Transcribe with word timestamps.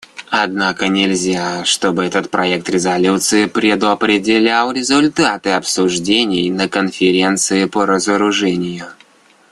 Однако 0.31 0.87
нельзя, 0.87 1.63
чтобы 1.63 2.03
этот 2.05 2.31
проект 2.31 2.67
резолюции 2.67 3.45
предопределял 3.45 4.71
результаты 4.71 5.51
обсуждений 5.51 6.49
на 6.49 6.67
Конференции 6.67 7.65
по 7.65 7.85
разоружению. 7.85 8.87